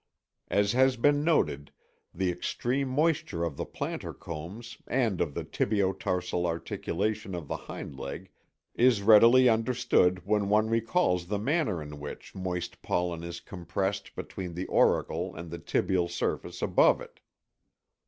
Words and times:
As 0.47 0.71
has 0.71 0.97
been 0.97 1.23
noted, 1.23 1.71
the 2.11 2.31
extreme 2.31 2.87
moisture 2.87 3.43
of 3.43 3.55
the 3.55 3.67
plantar 3.67 4.17
combs 4.17 4.79
and 4.87 5.21
of 5.21 5.35
the 5.35 5.43
tibio 5.43 5.93
tarsal 5.93 6.47
articulation 6.47 7.35
of 7.35 7.47
the 7.47 7.55
hind 7.55 7.99
leg 7.99 8.31
is 8.73 9.03
readily 9.03 9.47
understood 9.47 10.25
when 10.25 10.49
one 10.49 10.71
recalls 10.71 11.27
the 11.27 11.37
manner 11.37 11.83
in 11.83 11.99
which 11.99 12.33
moist 12.33 12.81
pollen 12.81 13.21
is 13.21 13.39
compressed 13.39 14.15
between 14.15 14.55
the 14.55 14.65
auricle 14.69 15.35
and 15.35 15.51
the 15.51 15.59
tibial 15.59 16.09
surface 16.09 16.63
above 16.63 16.99
it. 16.99 17.19